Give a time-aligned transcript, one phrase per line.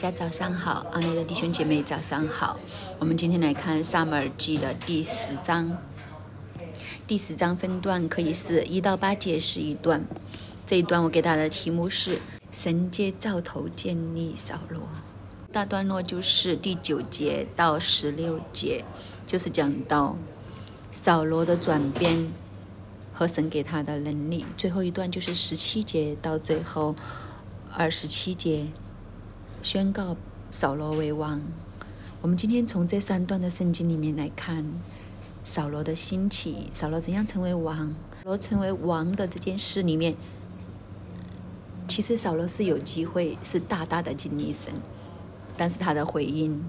[0.00, 2.56] 大家早上好，阿内的弟兄姐妹早上好。
[3.00, 5.76] 我们今天来看《萨母尔记》的第十章。
[7.04, 10.06] 第十章分段可以是一到八节是一段。
[10.64, 12.20] 这一段我给大家的题目是
[12.52, 14.82] “神借兆头建立扫罗”。
[15.50, 18.84] 大段落就是第九节到十六节，
[19.26, 20.16] 就是讲到
[20.92, 22.30] 扫罗的转变
[23.12, 24.46] 和神给他的能力。
[24.56, 26.94] 最后一段就是十七节到最后
[27.74, 28.68] 二十七节。
[29.62, 30.16] 宣告
[30.50, 31.40] 扫罗为王。
[32.22, 34.64] 我们今天从这三段的圣经里面来看
[35.44, 37.88] 扫罗的兴起，扫罗怎样成为王。
[38.22, 40.14] 扫罗成为王的这件事里面，
[41.86, 44.72] 其实扫罗是有机会是大大的经历神，
[45.56, 46.64] 但是他的回应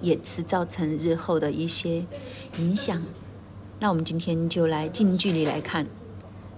[0.00, 2.04] 也是造成日后的一些
[2.58, 3.02] 影响。
[3.80, 5.86] 那我们今天就来近距离来看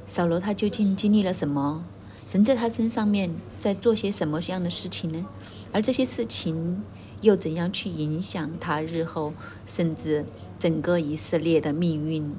[0.06, 1.84] 扫罗他究竟经历了什么。
[2.27, 5.25] 神在他身上面在做些什么样的事情呢？
[5.73, 6.83] 而这些事情
[7.21, 9.33] 又怎样去影响他日后
[9.65, 10.25] 甚至
[10.59, 12.34] 整个以色列的命运？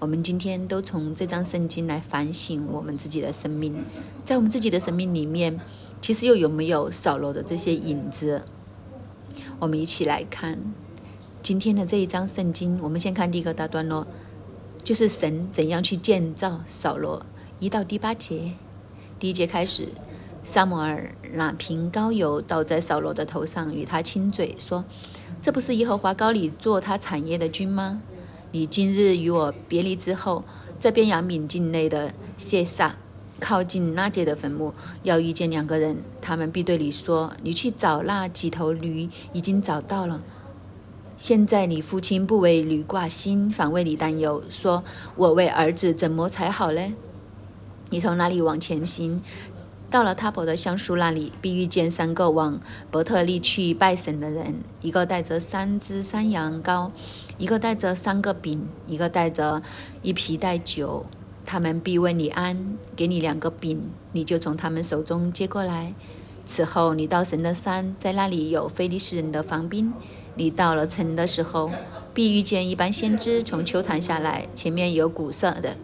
[0.00, 3.84] 我们今天都从这张圣经来反省我们自己的生命，
[4.24, 5.60] 在我们自己的生命里面，
[6.00, 8.42] 其实又有没有扫罗的这些影子？
[9.60, 10.58] 我们一起来看
[11.42, 12.80] 今天的这一章圣经。
[12.82, 14.06] 我们先看第一个大段落，
[14.82, 17.24] 就是神怎样去建造扫罗，
[17.60, 18.54] 一到第八节。
[19.20, 19.86] 第一节开始，
[20.42, 24.82] 萨摩尔拿瓶膏油倒在扫罗的头上，与他亲嘴，说
[25.42, 28.00] ：“这不是耶和华高里做他产业的君吗？
[28.50, 30.42] 你今日与我别离之后，
[30.78, 32.96] 这边雅敏境内的谢萨，
[33.38, 40.22] 靠近拉杰的坟墓，要遇见两个人，他们必对你说：你去找那几头驴，已经找到了。
[41.18, 44.82] 现在你父亲不为驴挂心，反为你担忧，说
[45.16, 46.80] 我为儿子怎么才好呢？”
[47.90, 49.22] 你从哪里往前行？
[49.90, 52.60] 到了他伯的橡树那里，必遇见三个往
[52.92, 56.92] 伯特利去拜神的人，一个带着三只山羊羔，
[57.38, 59.60] 一个带着三个饼，一个带着
[60.02, 61.04] 一皮带酒。
[61.44, 65.92] 他们必问你安，给你两个饼，你就从他们手中接过来。
[66.46, 69.92] 此后，你到神的山，在那里有非利士人的防兵。
[70.36, 71.72] 你到了城的时候，
[72.14, 75.76] 必遇见一般先知从秋坛下来，前面有鼓瑟的。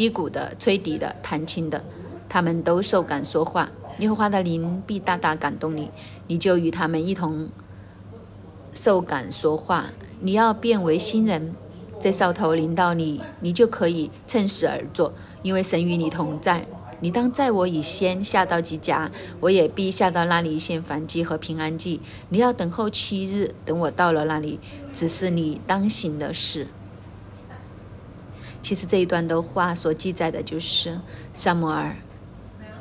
[0.00, 1.84] 击鼓的、吹笛的、弹琴的，
[2.26, 3.70] 他们都受感说话。
[3.98, 5.90] 耶和华的灵必大大感动你，
[6.26, 7.50] 你就与他们一同
[8.72, 9.90] 受感说话。
[10.20, 11.54] 你要变为新人，
[12.00, 15.12] 这哨头临到你，你就可以趁势而坐，
[15.42, 16.64] 因为神与你同在。
[17.00, 22.00] 你当在我以先下到吉甲，我也必下到那里献燔祭和平安祭。
[22.30, 24.58] 你要等候七日，等我到了那里，
[24.94, 26.68] 只是你当行的事。
[28.62, 31.00] 其实这一段的话所记载的就是
[31.32, 31.96] 萨摩尔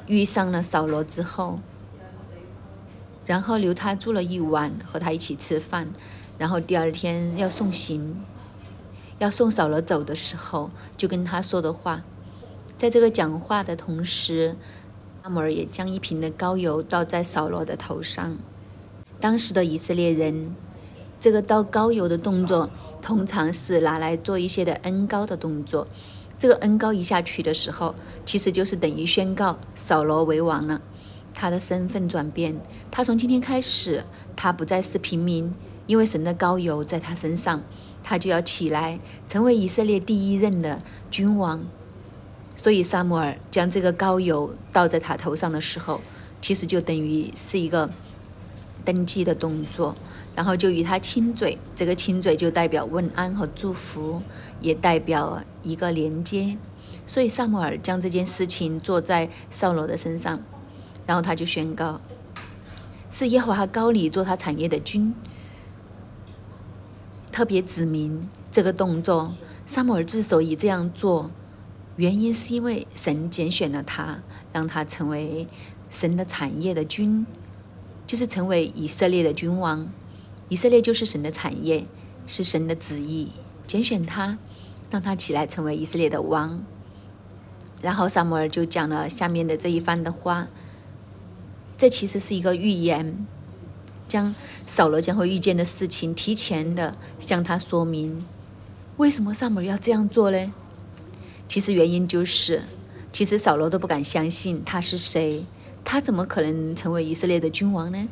[0.07, 1.59] 遇上了扫罗之后，
[3.25, 5.87] 然后留他住了一晚，和他一起吃饭，
[6.37, 8.21] 然后第二天要送行，
[9.19, 12.03] 要送扫罗走的时候，就跟他说的话。
[12.75, 14.55] 在这个讲话的同时，
[15.23, 18.37] 萨摩尔也将一瓶的膏油倒在扫罗的头上。
[19.19, 20.55] 当时的以色列人，
[21.19, 22.69] 这个倒膏油的动作。
[23.01, 25.87] 通常是拿来做一些的恩高的动作，
[26.37, 27.95] 这个恩高一下去的时候，
[28.25, 30.81] 其实就是等于宣告扫罗为王了。
[31.33, 32.59] 他的身份转变，
[32.91, 34.03] 他从今天开始，
[34.35, 35.53] 他不再是平民，
[35.87, 37.61] 因为神的高油在他身上，
[38.03, 41.63] 他就要起来成为以色列第一任的君王。
[42.57, 46.01] 所以萨母尔将这个高油倒在他头上的时候，
[46.41, 47.89] 其实就等于是一个
[48.83, 49.95] 登基的动作。
[50.35, 54.21] 然后就与他亲嘴，这个亲嘴就代表问安和祝福，
[54.61, 56.57] 也代表一个连接。
[57.05, 60.39] 所以萨摩尔将这件事情做在扫罗的身上，
[61.05, 61.99] 然后他就宣告：
[63.09, 65.13] 是耶和华高里做他产业的君。
[67.31, 69.33] 特别指明这个动作，
[69.65, 71.31] 萨摩尔之所以这样做，
[71.95, 74.19] 原因是因为神拣选了他，
[74.53, 75.47] 让他成为
[75.89, 77.25] 神的产业的君，
[78.05, 79.87] 就是成为以色列的君王。
[80.49, 81.85] 以色列就是神的产业，
[82.27, 83.31] 是神的旨意，
[83.67, 84.37] 拣选他，
[84.89, 86.63] 让他起来成为以色列的王。
[87.81, 90.47] 然后萨摩尔就讲了下面的这一番的话，
[91.77, 93.25] 这其实是一个预言，
[94.07, 94.33] 将
[94.65, 98.19] 扫罗将会遇见的事情提前的向他说明。
[98.97, 100.51] 为什么萨摩尔要这样做呢？
[101.47, 102.63] 其实原因就是，
[103.11, 105.45] 其实扫罗都不敢相信他是谁，
[105.85, 108.07] 他怎么可能成为以色列的君王呢？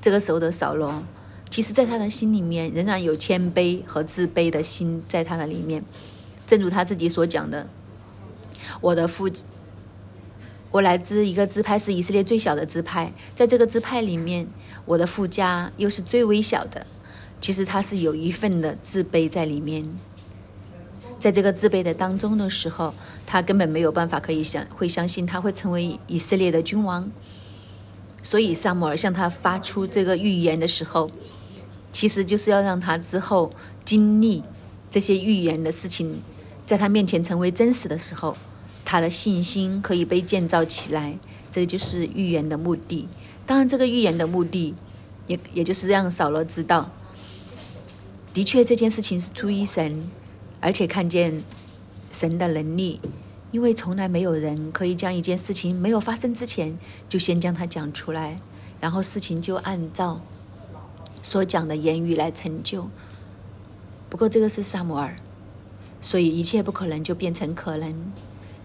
[0.00, 1.02] 这个时候的扫罗。
[1.48, 5.82] 其实，在他的心里面，仍然有谦卑和自卑的心在他的里面。
[6.46, 7.66] 正如他自己所讲的
[8.80, 9.30] ：“我的父，
[10.70, 14.46] 我来自一个支派是以色列最小的支派，在这个支派里面，
[14.84, 16.86] 我的父家又是最微小的。
[17.40, 19.88] 其实他是有一份的自卑在里面，
[21.18, 22.92] 在这个自卑的当中的时候，
[23.26, 27.10] 他根本没有办法可以相会相信他会成为以色列的君王。
[28.22, 31.10] 所以萨摩尔向他发出这个预言的时候，
[31.92, 33.52] 其实就是要让他之后
[33.84, 34.42] 经历
[34.90, 36.20] 这些预言的事情，
[36.64, 38.36] 在他面前成为真实的时候。
[38.88, 41.18] 他的信心可以被建造起来，
[41.50, 43.08] 这就是预言的目的。
[43.44, 44.76] 当然，这个预言的目的，
[45.26, 46.88] 也也就是让扫罗知道，
[48.32, 50.08] 的确这件事情是出于神，
[50.60, 51.42] 而且看见
[52.12, 53.00] 神的能力。
[53.50, 56.78] 因为从来没有人可以将一件事情没有发生之前
[57.08, 58.40] 就先将它讲出来，
[58.80, 60.20] 然后事情就按照
[61.26, 62.88] 所讲的言语来成就。
[64.08, 65.16] 不过这个是萨摩尔，
[66.00, 68.12] 所以一切不可能就变成可能。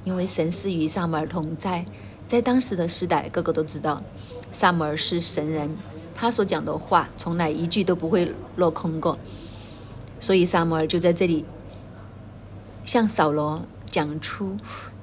[0.04, 1.84] 因为神是与萨摩尔同在，
[2.28, 4.04] 在当时的时代，个个都知道
[4.52, 5.76] 萨摩尔是神人，
[6.14, 9.18] 他所讲的话从来一句都不会落空过。
[10.20, 11.44] 所以萨摩尔就在这里
[12.84, 14.56] 向扫罗讲出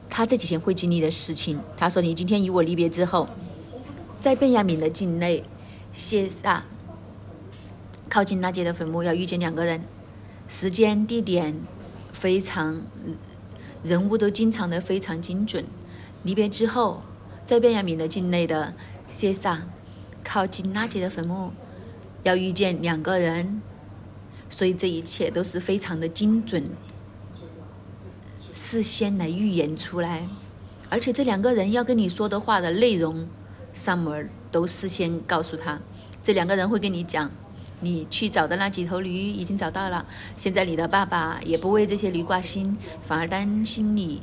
[0.08, 1.58] 他这几天会经历的事情。
[1.76, 3.28] 他说：“你今天与我离别之后，
[4.20, 5.43] 在贝亚敏的境内
[5.93, 6.62] 谢萨
[8.08, 9.82] 靠近那杰的坟墓，要遇见两个人，
[10.49, 11.55] 时间地点
[12.12, 12.82] 非常。”
[13.84, 15.64] 人物都经常的非常精准。
[16.25, 17.02] 离别之后，
[17.46, 18.75] 在便雅悯的境内的
[19.08, 19.62] 谢萨，
[20.25, 21.52] 靠近拉杰的坟墓，
[22.25, 23.62] 要遇见两个人，
[24.50, 26.64] 所以这一切都是非常的精准，
[28.52, 30.26] 事先来预言出来。
[30.90, 33.28] 而且这两个人要跟你说的话的内容，
[33.72, 35.81] 萨姆尔都事先告诉他，
[36.20, 37.31] 这两个人会跟你讲。
[37.80, 40.04] 你去找的那几头驴已经找到了，
[40.36, 44.22] 现在你的爸爸也不为这些驴挂心，反而担心你。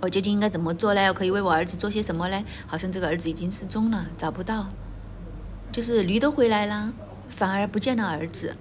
[0.00, 1.08] 我究竟应该怎么做呢？
[1.08, 2.44] 我可以为我儿子做些什么呢？
[2.66, 4.68] 好像这个儿子已经失踪了，找不到，
[5.72, 6.92] 就是驴都回来了，
[7.28, 8.56] 反而不见了儿子，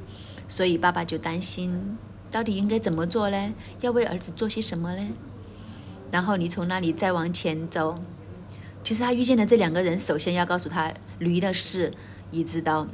[0.47, 1.97] 所以爸爸就担心，
[2.31, 3.53] 到底应该怎么做呢？
[3.81, 5.09] 要为儿子做些什么呢？
[6.11, 8.01] 然后你从那里再往前走，
[8.83, 11.91] 其实他遇见的这两个人，首先要告诉他驴的事，
[12.31, 12.87] 你知道。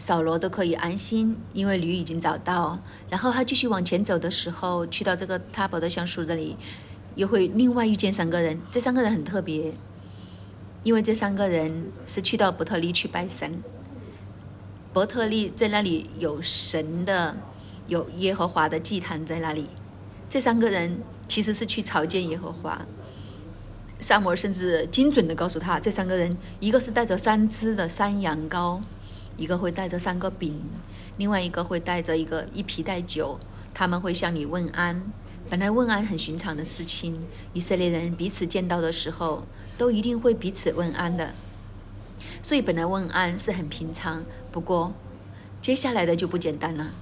[0.00, 2.78] 扫罗都可以安心，因为驴已经找到。
[3.10, 6.56] 然后他继续往前走的时候，去到这个塔伯的橡树这里，
[7.16, 8.58] 又会另外遇见三个人。
[8.70, 9.74] 这三个人很特别，
[10.82, 13.62] 因为这三个人是去到伯特利去拜神。
[14.90, 17.36] 伯特利在那里有神的，
[17.86, 19.68] 有耶和华的祭坛在那里。
[20.30, 22.80] 这三个人其实是去朝见耶和华。
[23.98, 28.80] 萨摩甚至精准的告诉他，这三个人一个是带着三只的山羊羔。
[29.40, 30.60] 一个会带着三个饼，
[31.16, 33.40] 另外一个会带着一个一皮带酒，
[33.72, 35.10] 他们会向你问安。
[35.48, 37.18] 本来问安很寻常的事情，
[37.54, 39.46] 以色列人彼此见到的时候
[39.78, 41.32] 都一定会彼此问安的，
[42.42, 44.22] 所以本来问安是很平常。
[44.52, 44.92] 不过
[45.62, 46.92] 接下来的就不简单了，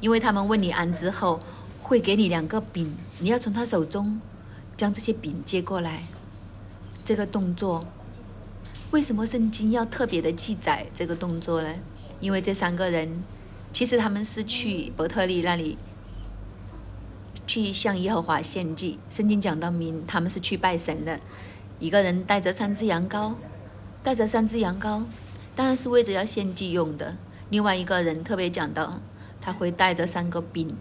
[0.00, 1.40] 因为他们问你安之后，
[1.80, 4.20] 会给你两个饼，你要从他手中
[4.76, 6.04] 将这些饼接过来，
[7.04, 7.84] 这个动作。
[8.90, 11.72] 为什么圣经要特别的记载这个动作呢？
[12.18, 13.22] 因为这三个人
[13.72, 15.78] 其实他们是去伯特利那里
[17.46, 18.98] 去向耶和华献祭。
[19.08, 21.20] 圣经讲到明，他们是去拜神的。
[21.78, 23.34] 一个人带着三只羊羔，
[24.02, 25.04] 带着三只羊羔，
[25.54, 27.16] 当然是为着要献祭用的。
[27.48, 29.00] 另外一个人特别讲到，
[29.40, 30.76] 他会带着三个饼，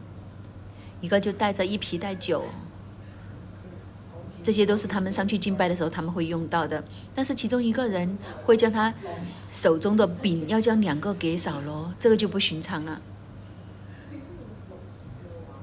[1.00, 2.46] 一个就带着一皮带酒。
[4.50, 8.92] 这些都是他们上去敬拜的时候他们会用到的，但是其中一个人会将他
[9.52, 13.00] 手中的饼要将两个给扫罗，这个就不寻常了，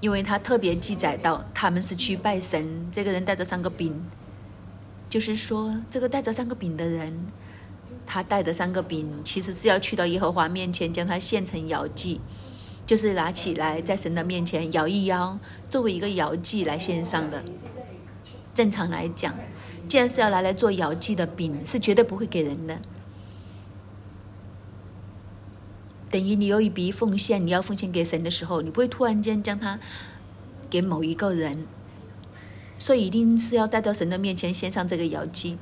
[0.00, 3.92] 因为他特别记载到他们是去拜神，这个人带着三个饼，
[5.10, 7.12] 就是说这个带着三个饼的人，
[8.06, 12.20] 他带着三个饼其实是要去到耶和华面前将它献成摇祭，
[12.86, 15.36] 就是拿起来在神的面前摇一摇，
[15.68, 17.42] 作为一个摇祭来献上的。
[18.56, 19.34] 正常来讲，
[19.86, 22.80] 既然是要拿来做摇祭的饼，是绝对不会给人的。
[26.10, 29.78] 等于你有一笔奉献，你要奉献给神的时候，你不会突然间将它
[30.70, 31.66] 给某一个人，
[32.78, 35.58] 所以一定是要带到神的面前献上这个摇祭，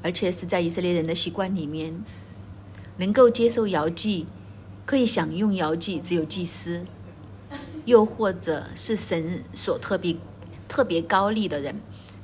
[0.00, 2.04] 而且是在以色列人的习惯里面，
[2.98, 4.28] 能够接受摇祭、
[4.86, 6.86] 可以享用摇祭，只有祭司，
[7.84, 10.16] 又或者是神所特别
[10.68, 11.80] 特别高丽的人。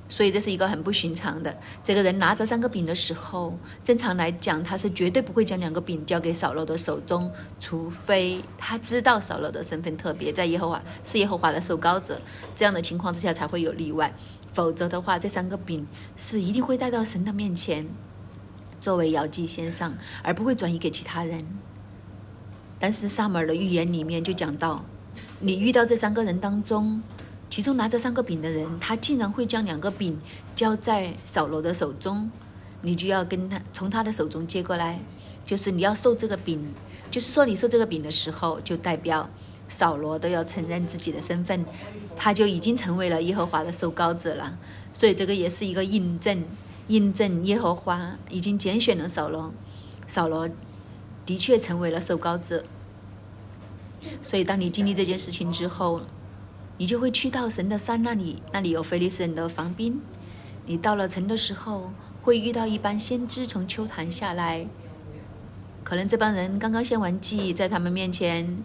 [0.09, 1.57] 所以这是一个很不寻常的。
[1.83, 12.21] 这个人拿着三个饼的时候，正常来讲，他是绝对不会将两个饼交给扫罗的手中，除非他知道扫罗的身份特别，在耶和华是耶和华的受膏者，
[12.55, 14.15] 这样的情况之下才会有例外。
[14.53, 17.89] 否则的话，这三个饼是一定会带到神的面前，
[18.81, 19.93] 作为摇祭献上，
[20.23, 21.45] 而不会转移给其他人。
[22.79, 24.85] 但是萨姆尔的预言里面就讲到，
[25.41, 27.03] 你遇到这三个人当中，
[27.55, 30.21] 其中拿着三个饼的人，他竟然会将两个饼
[30.57, 32.29] 交在扫罗的手中，
[32.83, 35.01] 你就要跟他从他的手中接过来，
[35.45, 36.75] 就是你要受这个饼，
[37.13, 39.31] 就是说你受这个饼的时候，就代表
[39.69, 41.65] 扫罗都要承认自己的身份，
[42.17, 44.59] 他就已经成为了耶和华的受膏者了。
[44.93, 46.43] 所以这个也是一个印证，
[46.89, 49.55] 印证耶和华已经拣选了扫罗，
[50.09, 50.51] 扫罗
[51.25, 52.65] 的确成为了受膏者。
[54.25, 56.01] 所以，当你经历这件事情之后，
[56.77, 60.01] 你就会去到神的山那里，那里有菲利斯人的防兵。
[60.67, 61.91] 你到了城的时候，
[62.23, 64.67] 会遇到一班先知从秋坛下来。
[65.85, 68.59] 可能这帮人刚刚献完祭，在他们面前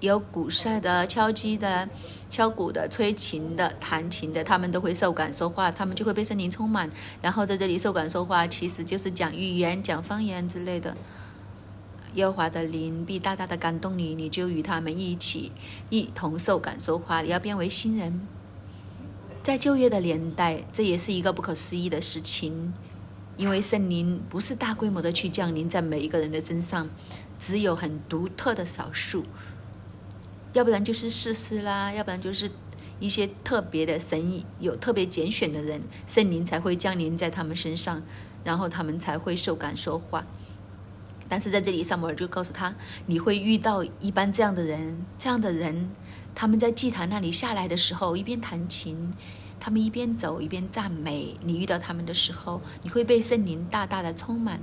[0.00, 1.88] 有鼓瑟的、敲击的、
[2.28, 6.90] 敲鼓的、吹琴的、弹琴的，他们都会受感说话，他们就会被圣灵充满，
[7.22, 10.94] 然后在这里受感说话，其实就是讲预言、讲方言之类的。
[12.14, 15.52] 耶和华的灵必大大的感动你，你就与他们一起
[15.90, 18.26] 一同受感受化，你要变为新人。
[19.42, 22.74] 在旧约的年代，这也是一个不可思议的事情，
[23.36, 26.90] 因为圣灵不是大规模的去降临在每一个人的身上，
[27.38, 29.24] 只有很独特的少数，
[30.52, 32.50] 要不然就是事实啦，要不然就是
[32.98, 38.02] 一些特别的神有特别拣选的人，圣灵才会降临在他们身上，
[38.44, 40.26] 然后他们才会受感说话。
[41.30, 42.74] 但是在这里，萨摩尔就告诉他
[43.06, 45.88] ：“你会遇到一般这样的人，这样的人，
[46.34, 49.14] 他们在祭坛那里下来的时候，一边弹琴，
[49.60, 51.36] 他们一边走一边赞美。
[51.44, 54.60] 你遇到他们的时候，你会被圣灵大大的充满。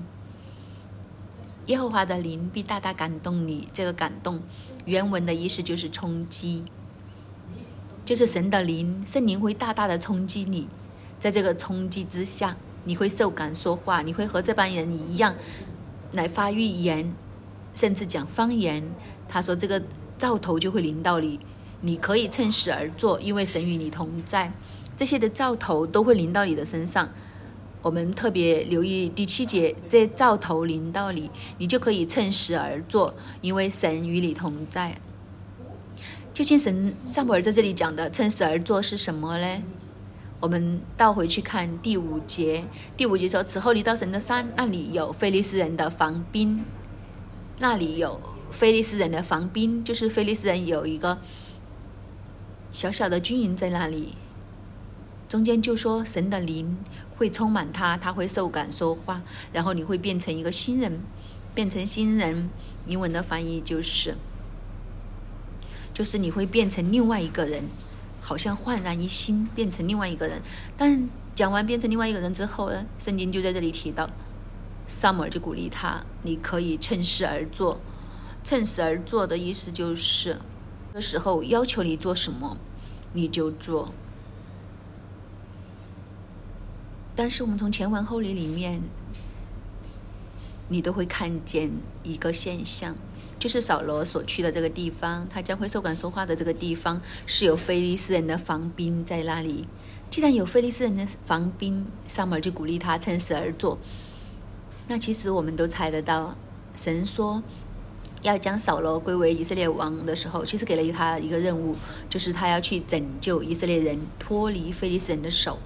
[1.67, 3.69] 耶和华的灵必大大感动你。
[3.73, 4.41] 这个感动，
[4.83, 6.65] 原文的意思就是冲击，
[8.03, 10.67] 就是神的灵，圣灵会大大的冲击你。
[11.17, 15.33] 在这个冲击之下，你会受感说话，你会和这帮人一样。”
[16.13, 17.13] 来发预言，
[17.73, 18.83] 甚至讲方言。
[19.29, 19.81] 他说：“这个
[20.17, 21.39] 兆头就会临到你，
[21.81, 24.51] 你可以趁时而做，因为神与你同在。
[24.95, 27.09] 这些的兆头都会临到你的身上。
[27.81, 34.97] 我们特别留意第七节，这兆头临到你，你就可以趁时而做，因为神与你同在。
[36.33, 39.63] 究竟神萨姆尔在这里讲的趁时而做是什么呢？”
[40.39, 42.63] 我们倒回去看第五节，
[42.95, 46.63] 第五节说：“此后，你到神的山，那里有菲利斯人的防兵，
[47.57, 51.17] 那里有菲利斯人的防兵，就是菲利斯人有一个
[52.71, 54.13] 小小的军营在那里。
[55.27, 56.77] 中间就说神的灵
[57.17, 60.99] 会充满他，他会受感说话，然后你会变成一个新人，
[61.55, 62.49] 变成新人。
[62.85, 64.15] 英文的翻译就是，
[65.93, 67.63] 就是你会变成另外一个人。”
[68.27, 70.41] 好像焕然一新，变成另外一个人。
[70.75, 74.09] 但讲完变成另外一个人之后呢，圣经就在这里提到，
[74.85, 77.79] 萨姆尔就鼓励他：“你可以趁势而做。
[78.43, 80.37] 趁势而做的意思就是，
[80.93, 82.57] 这时候要求你做什么，
[83.13, 83.93] 你就做。”
[87.15, 88.81] 但是我们从前文后理里面，
[90.67, 91.71] 你都会看见
[92.03, 92.93] 一个现象。
[93.39, 99.65] 就是扫罗所去的这个地方，他将会受感说话的这个地方，是有菲利斯人的防兵在那里。
[100.09, 103.77] 既然有菲利斯人的防兵，萨母尔就鼓励他趁势而作。
[104.87, 106.35] 那其实我们都猜得到，
[106.75, 107.43] 神说
[108.23, 111.75] 要将扫罗归为以色列王的时候，其实给了他一个任务，
[112.09, 115.59] 就是他要去拯救以色列人脱离菲利斯人的手。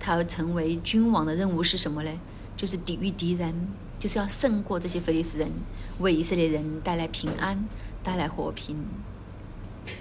[0.00, 2.10] 他要成为君王的任务是什么呢？
[2.56, 3.68] 就是抵御敌人。
[3.98, 5.48] 就是要胜过这些非利士人，
[6.02, 7.64] 为以色列人带来平安，
[8.02, 8.84] 带来和平。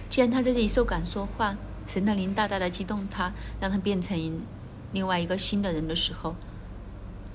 [0.10, 1.55] 既然他在这里受感说话，
[1.88, 4.41] 神的灵大大的激动他，让他变成
[4.91, 6.36] 另外一个新的人的时候，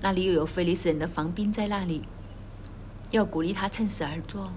[0.03, 2.03] 那里又有非利士人的防兵在那里，
[3.11, 4.53] 要鼓励他趁势而做。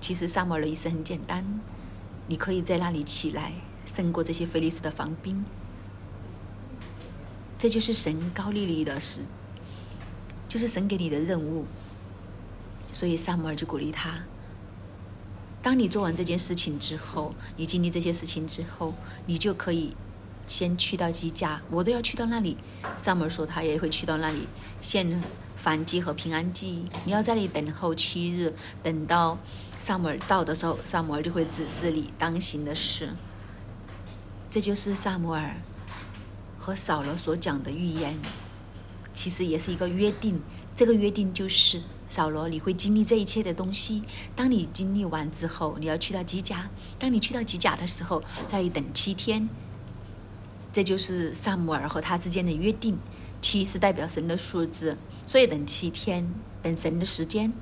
[0.00, 1.60] 其实萨摩尔的意思很简单，
[2.28, 3.52] 你可以在那里起来，
[3.84, 5.44] 胜过这些非利士的防兵。
[7.58, 9.22] 这就是神高利利的事。
[10.48, 11.66] 就是神给你的任务，
[12.92, 14.24] 所以萨摩尔就鼓励他：，
[15.62, 18.94] 当你做完这件事情之后，你经历这些事情之后，
[19.26, 19.94] 你就可以
[20.46, 22.56] 先去到基家，我都要去到那里。
[22.96, 24.48] 萨摩尔说他也会去到那里
[24.80, 25.22] 献
[25.62, 29.36] 燔祭和平安祭，你要在那里等候七日，等到
[29.78, 33.10] 萨摩尔到的时候，萨摩尔就会指示你当行的事。
[34.48, 35.56] 这就是萨摩尔
[36.58, 38.18] 和扫罗所讲的预言。
[39.12, 40.40] 其实也是一个约定，
[40.76, 44.02] 这个约定就是扫罗，你会经历这一切的东西。
[44.34, 46.68] 当你经历完之后，你要去到吉甲。
[46.98, 49.48] 当你去到吉甲的时候，在等七天。
[50.72, 52.98] 这就是萨姆尔和他之间的约定。
[53.40, 54.96] 七是代表神的数字，
[55.26, 56.28] 所以等七天，
[56.62, 57.52] 等神的时间。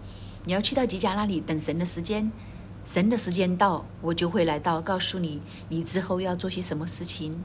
[0.44, 2.30] 你要去到吉甲那里等神的时间，
[2.84, 7.42] 神的时间到，我就会来到，告诉你你之后要做些什么事情。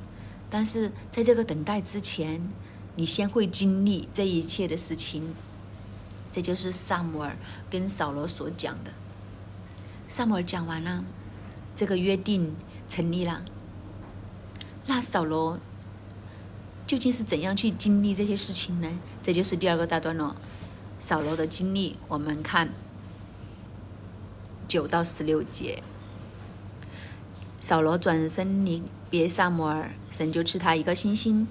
[0.50, 2.41] 但是在这个等待之前，
[2.96, 5.36] 你先会经历这一切的事情。
[6.32, 7.38] 这就是萨姆尔
[7.70, 8.92] 跟扫罗所讲的。
[10.08, 11.04] 萨姆尔讲完了，
[11.76, 12.56] 这个约定
[12.88, 13.44] 成立了。
[14.88, 15.60] 那扫罗。
[16.88, 18.90] 究竟是怎样去经历这些事情呢？
[19.22, 20.36] 这就是第二个大段落，
[20.98, 21.96] 扫罗的经历。
[22.08, 22.72] 我们看
[24.68, 25.84] 九到十六节，
[27.60, 31.48] 扫罗转身离别萨摩尔，神就赐他一个星星。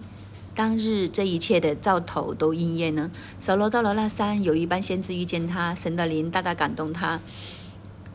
[0.59, 3.13] 当日这一切的兆头都应验了。
[3.39, 7.21] 扫罗到了那山，有一班先知遇见他，神的灵大大感动他，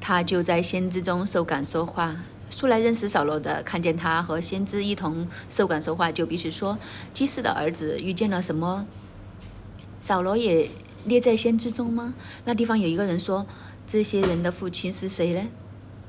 [0.02, 2.18] 他就在先知中受感说话。
[2.50, 6.78] 素来认识扫罗的，看见他和先知一同受感说话，就彼此说
[7.14, 8.86] ：“祭司的儿子遇见了什么？”
[10.02, 10.68] 扫罗也
[11.06, 12.14] 列在先知中吗？
[12.44, 13.48] 那地方有一个人说
[13.88, 15.48] ：“这些人的父亲是谁呢？”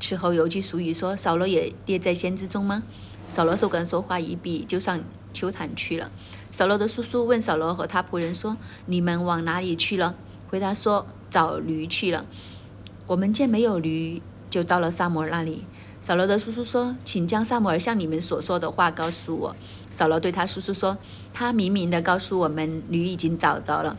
[0.00, 2.83] 此后有句俗语说：“扫罗也列在先知中吗？”
[3.31, 4.99] 扫罗受感说话一毕，就上
[5.45, 6.11] 秋坛去了。
[6.51, 10.15] 扫罗的叔叔问扫罗和他仆人说：“你们往哪里去了？”
[10.49, 12.25] 回答说：“找驴去了。”
[13.07, 15.65] 我们见没有驴，就到了萨摩尔那里。
[16.01, 19.57] 扫罗的叔叔说：“请将萨摩尔向你们所说的话告诉我。”
[19.91, 20.97] 扫罗对他叔叔说
[21.35, 23.99] ：“他明明的告诉我们，驴已经找着了。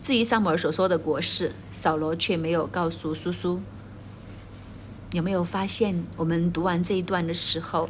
[0.00, 3.60] 至于萨摩尔所说的国事，扫罗却没有告诉叔叔。”
[5.10, 7.88] 有没有发现，我们读完这一段的时候，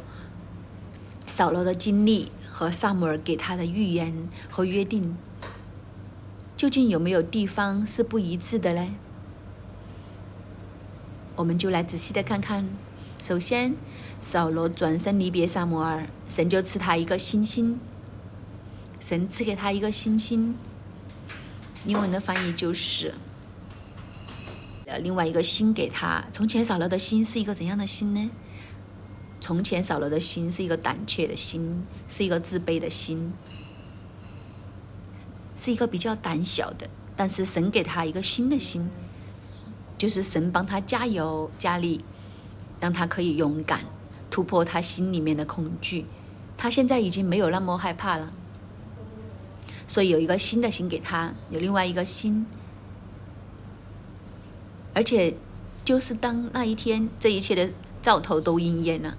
[1.27, 5.17] 扫罗的经历和萨摩尔给他的预言和约定，
[6.55, 8.95] 究竟有没有地方是不一致的呢？
[11.35, 12.69] 我们就来仔细的看看。
[13.19, 13.75] 首先，
[14.21, 17.77] 扫罗转身离别萨摩尔，神就赐他一个星星。
[19.01, 20.55] 神赐给他一个星星，
[21.85, 23.15] 英文的翻译就是
[24.85, 26.23] 呃另外一个心给他。
[26.31, 28.31] 从前扫罗的心是一个怎样的心呢？
[29.45, 33.31] 从前扫罗的心是一个胆怯的心，是一个自卑的心，
[35.55, 36.89] 是一个比较胆小的。
[37.15, 38.89] 但是神给他一个新的心，
[39.99, 42.03] 就是神帮他加油加力。
[42.79, 43.81] 让他可以勇敢
[44.31, 46.07] 突破他心里面的恐惧，
[46.57, 48.33] 他现在已经没有那么害怕了。
[49.87, 52.47] 所以有一个新的心给他，有另外一个心，
[54.95, 55.37] 而且
[55.83, 59.15] 就是当那一天，这一切的兆头都应验了。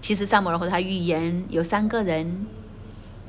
[0.00, 2.46] 其实萨摩尔和他预言有三个人，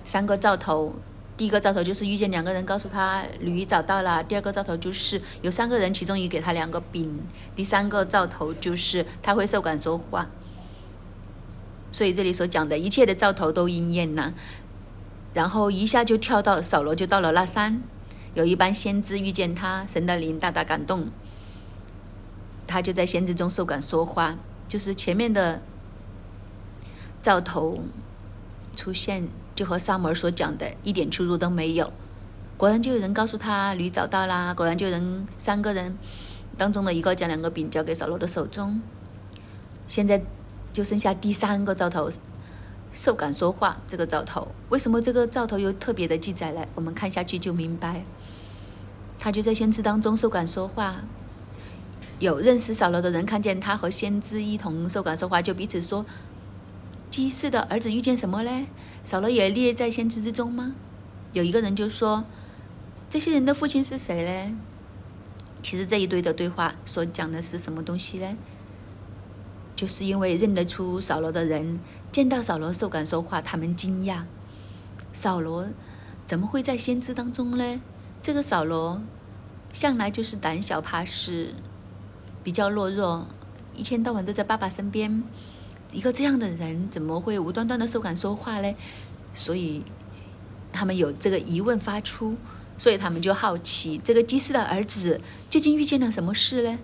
[0.03, 0.95] 三个兆头。
[1.37, 7.07] 第一个兆头就是遇见两个人，告诉他驴找到了；第二个兆头就是有三个人，其中一给他两个饼；
[7.55, 10.27] 第三个兆头就是他会受感说话。
[11.91, 14.33] 所以这里所讲的一切的兆头都应验了。
[15.33, 17.81] 然后一下就跳到扫罗，就到了那山，
[18.33, 21.07] 有一班先知遇见他，神的灵大大感动，
[22.67, 25.61] 他就在先知中受感说话，就是前面的
[27.21, 27.79] 兆头
[28.75, 29.27] 出现。
[29.53, 31.91] 就和萨摩尔所讲的一点出入都没有，
[32.57, 34.53] 果然就有人告诉他驴找到啦。
[34.55, 35.95] 果然就人三个人
[36.57, 38.81] 当中的一个将两个饼交给扫罗的手中。
[39.87, 40.23] 现在
[40.71, 42.09] 就剩下第三个兆头，
[42.91, 44.47] 受感说话这个兆头。
[44.69, 46.65] 为什么这个兆头有特别的记载呢？
[46.73, 48.03] 我们看下去就明白。
[49.19, 50.95] 他就在先知当中受感说话，
[52.17, 56.03] 有认识扫罗的人看见他和先知一同受感说话，就彼此说
[57.11, 58.67] ：“基士的儿子遇见什么呢？”
[59.03, 60.73] 扫罗也列在先知之中吗？
[61.33, 62.23] 有一个人就说
[63.09, 64.57] ：“这些人的父亲是谁呢？”
[65.61, 68.35] 其实这一堆的对话所讲的是什么东西呢？
[69.75, 71.79] 就是因为认得出扫罗的人
[72.11, 74.23] 见到扫罗受感说话，他们惊讶：
[75.11, 75.67] 扫罗
[76.27, 77.81] 怎么会在先知当中呢？
[78.21, 79.01] 这个扫罗
[79.73, 81.55] 向来就是胆小怕事，
[82.43, 83.25] 比较懦弱，
[83.75, 85.23] 一天到晚都在爸爸身边。
[85.91, 88.73] 一个这样的人怎么会无端端的受感说话呢？
[89.33, 89.83] 所以
[90.71, 92.35] 他们有这个疑问发出，
[92.77, 96.79] 所以他们就好奇这个祭司的儿子究竟遇见了什么事呢？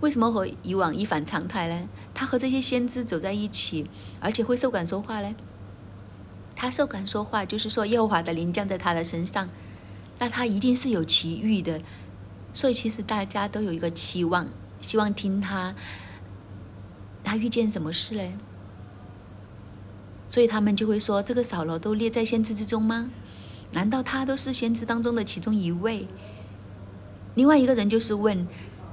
[0.00, 1.88] 为什么和以往一反常态呢？
[2.14, 3.86] 他和这些先知走在一起，
[4.20, 5.34] 而且会受感说话呢？
[6.54, 9.48] 他受感说话，就是说耶和华的灵降在他的身上，
[10.18, 11.80] 那他一定是有奇遇的。
[12.54, 14.46] 所以其实大家都有一个期望，
[14.80, 15.74] 希望听他，
[17.24, 18.32] 他遇见什么事呢？
[20.32, 23.10] 所以他们就会说：“这个扫罗都列在先知之中吗？
[23.72, 26.08] 难道他都是先知当中的其中一位？”
[27.36, 28.48] 另外一个人就是问：“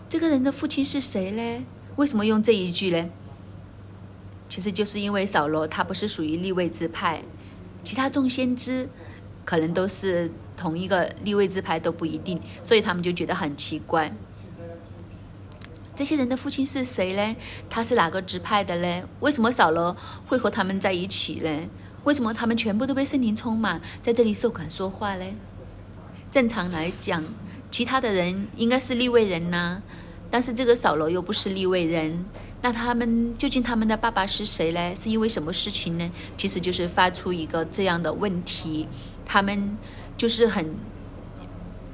[0.10, 1.66] 这个人的父亲是谁呢？
[1.96, 3.10] 为什么用这一句呢？”
[4.50, 7.24] 其实就是因为扫罗他不是属于立位之派，
[7.86, 8.90] 其他众先知
[9.46, 14.14] 可能都是同一个立位之派都不一定，所以他们就觉得很奇怪。
[16.00, 17.36] 这些人的父亲是谁呢？
[17.70, 19.04] 他是哪个支派的呢？
[19.20, 19.94] 为什么扫罗
[20.30, 21.68] 会和他们在一起呢？
[22.06, 25.26] 为什么他们全部都被圣灵充满，在这里受感说话呢？
[26.32, 27.22] 正常来讲，
[27.70, 29.82] 其他的人应该是立位人呐，
[30.32, 32.24] 但是这个扫罗又不是立位人，
[32.62, 34.96] 那他们究竟他们的爸爸是谁呢？
[34.96, 36.10] 是因为什么事情呢？
[36.38, 38.88] 其实就是发出一个这样的问题，
[39.26, 39.78] 他们
[40.16, 40.74] 就是很。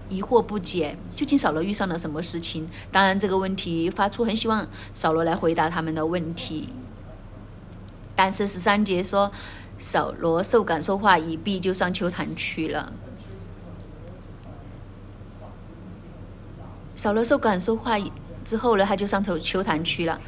[0.09, 2.69] 疑惑不解，究竟扫罗遇上了什么事情？
[2.91, 6.69] 当然，这个问题发出很希望扫罗来回答他们的问题。
[8.15, 9.31] 但是十三节说，
[9.77, 12.93] 扫罗受感说话一闭，就上秋坛去了。
[16.95, 17.97] 扫罗受感说话
[18.43, 20.21] 之后呢，他就上头秋坛去了。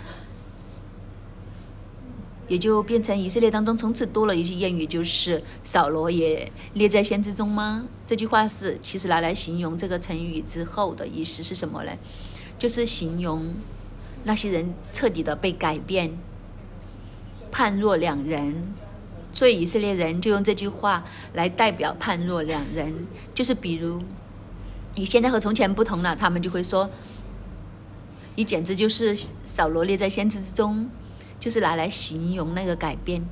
[2.47, 7.85] 也就变成以色列当中从此多了一句谚语，就是扫罗也列在先知中吗？
[8.05, 11.91] 这句话是其实拿来形容这个成语之后的意思是什么呢？
[12.57, 13.53] 就是形容
[14.23, 16.17] 那些人彻底的被改变，
[17.51, 18.73] 判若两人。
[19.29, 23.05] 所以以色列人就用这句话来代表判若两人，
[23.35, 24.01] 就是比如
[24.95, 26.89] 你现在和从前不同了，他们就会说
[28.35, 30.89] 你简直就是扫罗列在先知之中。
[31.39, 33.23] 就是拿来形容那个改变，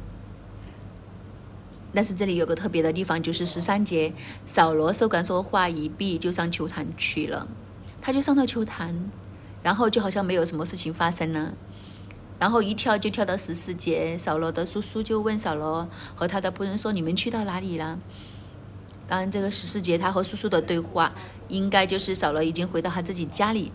[1.94, 4.14] 但是这里有个特别的地方，就是十三节，
[4.46, 7.48] 扫罗受感说话一闭，就上球坛去了。
[8.02, 9.10] 他就上到球坛，
[9.64, 11.54] 然后就好像没有什么事情发生了，
[12.38, 17.98] 然后一跳就跳到十四节，扫罗的叔叔就问扫罗和他的仆人说：“你们去到哪里了？”
[19.08, 21.14] 当然，这个十四节他和叔叔的对话，
[21.48, 23.72] 应该就是扫罗已经回到他自己家里。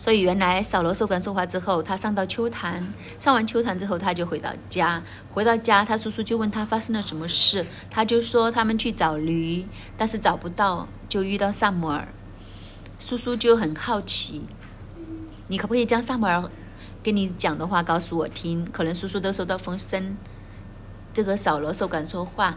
[0.00, 5.02] 所以原来扫罗受感说话之后，他上到秋坛，上完秋坛之后，他就回到家。
[5.34, 9.66] 回到家，他叔叔就问他发生了什么事，他就说他们去找驴，
[9.98, 12.08] 但是找不到，就遇到萨摩尔。
[12.98, 14.40] 叔叔就很好奇，
[15.48, 16.50] 你可不可以将萨摩尔
[17.02, 18.64] 跟你讲的话告诉我听？
[18.72, 20.16] 可能叔叔都收到风声，
[21.12, 22.56] 这个扫罗受感说话，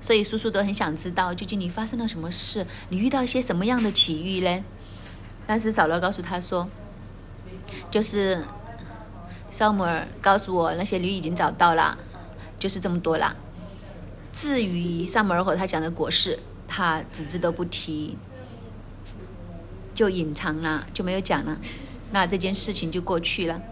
[0.00, 4.64] 所以叔叔都很想知道究竟你发生了什么事，你遇到一些什么样的奇遇呢？
[5.48, 6.68] 但是扫罗告诉他说，
[7.90, 8.44] 就是
[9.50, 11.96] 萨姆尔告诉我那些驴已经找到了，
[12.58, 13.34] 就是这么多了。
[14.30, 18.18] 至于萨姆尔和他讲的果实，他只字都不提，
[19.94, 21.58] 就隐藏了，就没有讲了。
[22.10, 23.62] 那这件事情就过去了。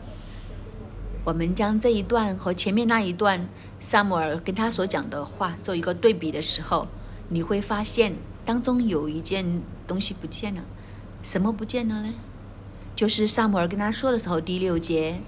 [1.25, 3.47] 我们将这一段和前面那一段
[3.79, 6.89] 萨姆尔跟他所讲的话做一个对比的时候，
[7.29, 8.15] 你会发现
[8.47, 10.62] 当中有一件东西不见了。
[11.27, 12.15] 什么不见了呢？
[12.95, 15.21] 就是萨姆尔跟他说的时候，第六节，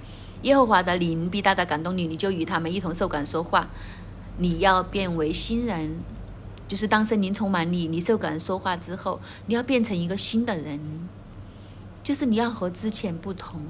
[0.42, 3.68] 耶和华的灵必大大感动你，你就与他们一同受感说话。
[4.36, 5.98] 你要变为新人，
[6.68, 10.78] 就是当圣灵充满你，你受感说话之后，你要变成一个新的人，
[12.04, 13.60] 就是你要和之前不同。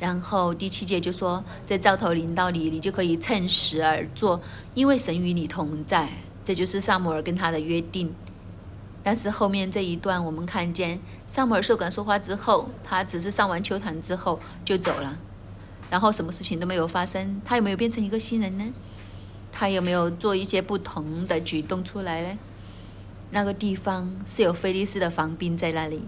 [0.00, 4.42] 然后第七节就说，在兆头临到你，你就可以趁时而坐，
[4.74, 6.08] 因为神与你同在。
[6.44, 8.12] 这就是萨姆尔跟他的约定。
[9.08, 15.16] 但是后面这一段，我们看见萨姆尔受感说话之后，他只是上完秋坛之后就走了，
[15.88, 17.40] 然后什么事情都没有发生。
[17.42, 18.66] 他有没有变成一个新人呢？
[19.50, 22.38] 他有没有做一些不同的举动出来呢？
[23.30, 26.02] 那个地方是有菲利斯的防兵在那里。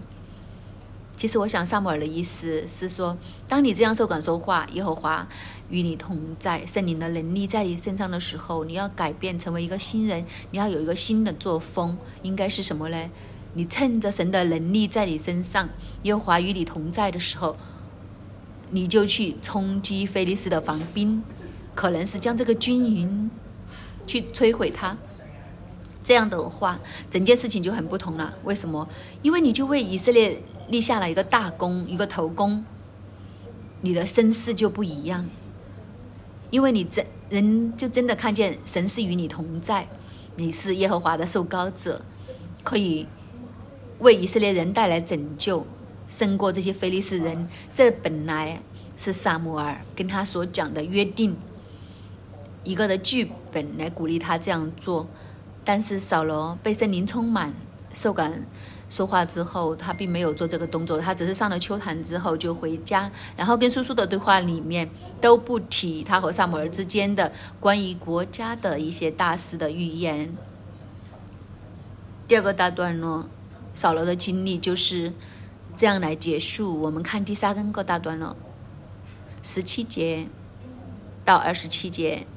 [1.17, 5.27] 其实我想，萨姆尔的意思是说，当你这样受感说话，耶和华
[5.71, 13.09] 与你同在，圣灵的能力在你身上的时候，你要改变，成为一个新人，你要有一个新的作风，应该是什么呢？
[13.53, 15.67] 你趁着神的能力在你身上，
[16.03, 17.55] 耶和华与你同在的时候，
[18.69, 21.23] 你就去冲击菲利斯的防兵，
[21.73, 23.31] 可能是将这个军营
[24.05, 24.95] 去摧毁它。
[26.03, 26.79] 这样的话，
[27.09, 28.33] 整件事情就很不同了。
[28.43, 28.87] 为什么？
[29.21, 30.43] 因为你就为以色列。
[30.69, 32.63] 立下了一个大功，一个头功，
[33.81, 35.25] 你的身世就不一样，
[36.51, 39.87] 因为你真人就真的看见神是与你同在，
[40.35, 42.01] 你是耶和华的受膏者，
[42.63, 43.07] 可以
[43.99, 45.65] 为以色列人带来拯救，
[46.07, 47.49] 胜过这些非利士人。
[47.73, 48.61] 这本来
[48.95, 51.37] 是萨摩尔跟他所讲的约定，
[52.63, 55.07] 一个的剧本来鼓励他这样做，
[55.63, 57.53] 但是扫罗被圣灵充满，
[57.93, 58.45] 受感。
[58.91, 64.89] 说话之后，他并没有做这个动作，他只是上了秋坛之后就回家，然后跟叔叔的对话里面
[65.21, 70.35] 都不提他和萨姆尔之间的关于国家的一些大事的预言。
[72.27, 73.29] 第二个大段落，
[73.73, 75.13] 扫罗的经历就是
[75.77, 76.81] 这样来结束。
[76.81, 78.35] 我们看第三个大段落，
[79.41, 80.27] 十七节
[81.23, 82.27] 到二十七节，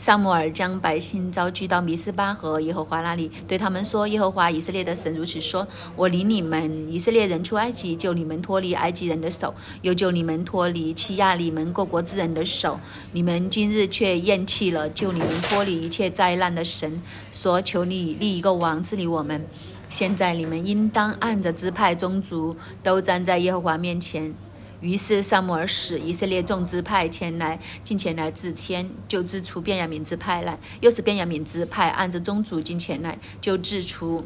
[0.00, 12.80] 萨姆尔将百姓召集到米斯巴和耶和华那里，对他们说：“耶和华以色列的神如此说：我领你们以色列人出埃及，救你们脱离埃及人的手，又救你们脱离欺压你们各国之人的手。
[13.12, 19.44] 你们今日却厌弃了救你们脱离一切灾难的神，说：求你立一个王治理我们。
[19.90, 24.34] 现在你们应当按着支派宗族，都站在耶和华面前。”
[24.80, 34.24] 于是萨摩尔使以色列众支派前来，进前来自谦，就自出便雅悯支派来；又是便雅悯支派按着宗族进前来，就自出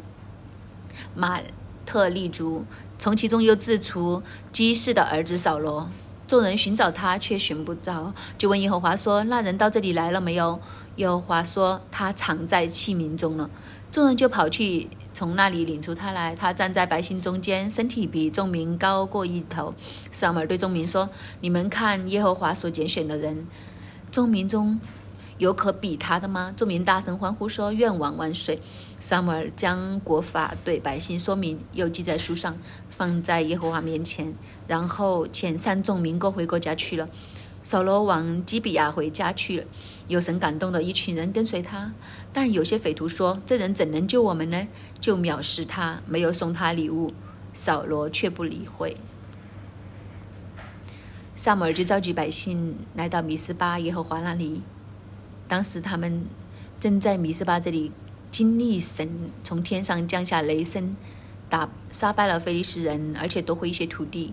[1.15, 1.41] 马
[1.85, 2.65] 特利族，
[2.99, 5.91] 从其中又自出基士的儿子扫罗。
[6.27, 10.59] 众人寻找他，却寻不着，就问耶和华说：“那人到这里来了没有？”
[10.97, 13.51] 耶和华说：“他藏在器皿中了。”
[13.95, 14.89] 众人就跑去。
[15.13, 19.73] 从那里领出他来，他站在百姓中间，身体比众民高过一头。
[20.11, 21.09] 萨母尔对众民说
[21.41, 23.47] ：“你们看耶和华所拣选的人，
[24.11, 24.81] 众民中
[25.39, 28.59] 有可比他的吗？”众民大声欢呼说：“愿王万岁！”
[28.99, 32.59] 萨母尔将国法对百姓说明，又记在书上，
[32.91, 34.35] 放在耶和华面前，
[34.67, 37.09] 然后遣散众民各回各家去了。
[37.63, 39.67] 扫罗往基比亚回家去了，
[40.09, 41.93] 有神感动的一群人跟随他，
[42.33, 44.69] 但有些匪徒说：“这人怎能救我们呢？”
[45.01, 47.13] 就藐视他，没有送他礼物。
[47.53, 48.97] 扫罗却不理会。
[51.37, 54.63] 萨姆尔就召集百姓来到米斯巴耶和华那里。
[55.47, 56.27] 当时他们
[56.81, 57.93] 正在米斯巴这里
[58.31, 60.97] 经历神从天上降下雷声，
[61.49, 64.33] 打杀败了非利士人，而且夺回一些土地。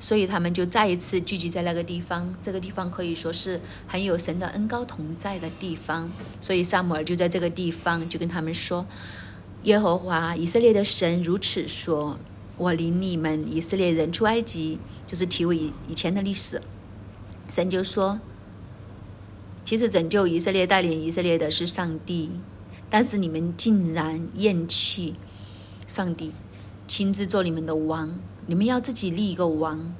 [0.00, 6.08] 所以他们就再一次聚集在那个地方，这个地方可以说是很有神的恩高同在的地方。
[6.40, 8.86] 所以萨姆尔就在这个地方就跟他们说
[9.64, 12.16] ：“耶和华以色列的神如此说：
[12.56, 16.62] 我领你们以色列人出埃及，就是提为以以前的历史。
[17.50, 18.20] 神就说：
[19.64, 22.30] 其实拯救以色列、带领以色列的是上帝，
[22.88, 25.16] 但是你们竟然厌弃
[25.88, 26.30] 上帝，
[26.86, 29.94] 亲自做你们的王。”你们要自己立一个王，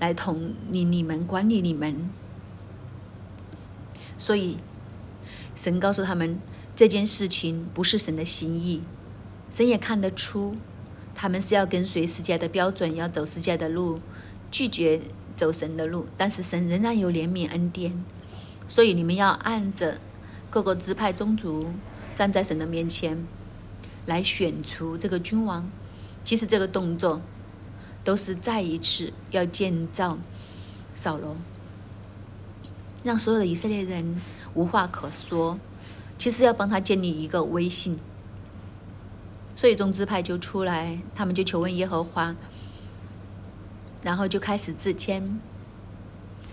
[0.00, 2.10] 来统领你们、管理你们。
[4.18, 4.58] 所以，
[5.54, 6.40] 神告诉他们
[6.74, 8.82] 这件事情不是神的心意。
[9.52, 10.56] 神也看得出，
[11.14, 14.00] 他们是要跟随世界的标准，要走世界的路，
[14.50, 15.00] 拒绝
[15.36, 16.06] 走神的路。
[16.16, 18.04] 但是神仍然有怜悯恩典，
[18.66, 20.00] 所以你们要按着
[20.50, 21.66] 各个支派宗族
[22.16, 23.24] 站在神的面前，
[24.06, 25.70] 来选出这个君王。
[26.24, 27.22] 其实这个动作。
[28.06, 30.16] 都是再一次要建造
[30.94, 31.34] 扫罗，
[33.02, 34.22] 让所有的以色列人
[34.54, 35.58] 无话可说。
[36.16, 37.98] 其实要帮他建立一个威信，
[39.56, 42.36] 所以中支派就出来，他们就求问耶和华，
[44.02, 45.40] 然后就开始自谦，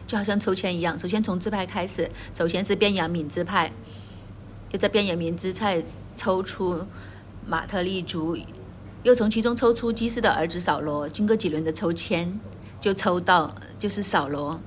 [0.08, 0.98] 就好像抽签一样。
[0.98, 3.72] 首先从支派开始，首先是便雅悯支派，
[4.70, 5.84] 就在便雅悯支派
[6.16, 6.88] 抽出
[7.46, 8.36] 马特利族。
[9.04, 12.40] 又从其中抽出基斯的儿子扫罗，经过几轮的抽签，
[12.80, 14.60] 就抽到就是扫罗。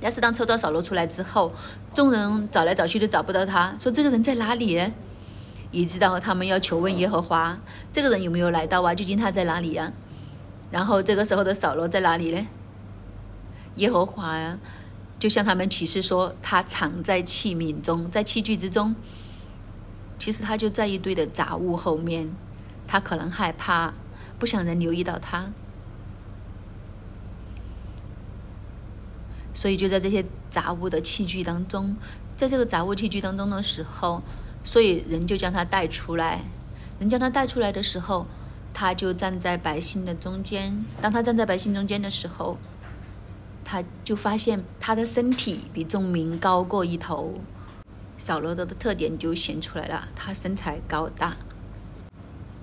[0.00, 1.52] 但是当抽到扫罗出来之后，
[1.92, 4.92] 众人找来找去都找不到他，说这个人在哪里？
[5.70, 7.58] 也知道他们要求问耶和华，
[7.92, 8.94] 这个人有没有来到啊？
[8.94, 9.92] 究竟他在哪里呀？
[10.70, 12.46] 然后这个时候的扫罗在哪里呢？
[13.74, 14.58] 耶和华呀，
[15.18, 18.96] 就向他们启示说，他藏在器皿中，在器具之中。
[20.18, 22.34] 其实他就在一堆的杂物后面。
[22.88, 23.92] 他可能害怕，
[24.38, 25.50] 不想人留意到他，
[29.52, 31.96] 所以就在这些杂物的器具当中，
[32.34, 34.22] 在这个杂物器具当中的时候，
[34.64, 36.40] 所以人就将他带出来。
[36.98, 38.26] 人将他带出来的时候，
[38.72, 40.84] 他就站在百姓的中间。
[41.00, 42.56] 当他站在百姓中间的时候，
[43.64, 47.34] 他就发现他的身体比众民高过一头。
[48.16, 51.36] 扫罗德的特点就显出来了，他身材高大。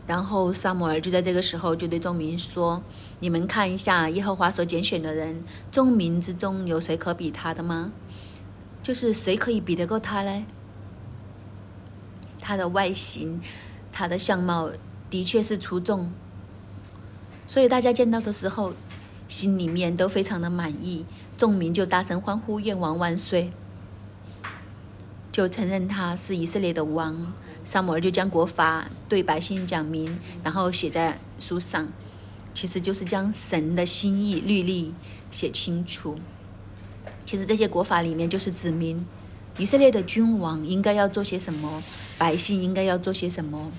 [0.08, 2.82] 然后萨姆尔就在这个时候就对众民说
[3.20, 7.92] ：“你们看一下耶和华所拣选的人，众民之中有谁可比他的吗？
[8.84, 10.46] 就是谁可以比得过他呢？
[12.40, 13.42] 他的外形，
[13.92, 14.70] 他的相貌
[15.10, 16.12] 的确是出众，
[17.48, 18.74] 所以大家见到的时候，
[19.28, 21.04] 心里面都非常的满意。
[21.36, 23.52] 众民就大声欢呼：愿王万岁！
[25.36, 31.92] 就承认他是以色列的王。”萨摩尔就将国法对百姓讲明，然后写在书上，
[32.54, 34.94] 其实就是将神的心意律例
[35.32, 36.16] 写清楚。
[37.26, 39.06] 其实这些国法里面就是指明
[39.58, 41.84] 以色列的君王应该要做些什么，
[42.18, 43.70] 百姓应该要做些什么。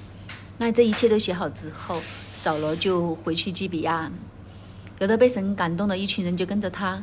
[0.58, 2.02] 那这一切都写好之后，
[2.34, 4.12] 扫罗就回去基比亚，
[4.98, 7.02] 有的被神感动的一群人就跟着他。